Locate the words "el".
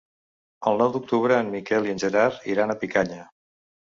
0.69-0.79